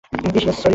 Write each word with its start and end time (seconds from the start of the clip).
Yes, 0.03 0.55
sorry! 0.55 0.69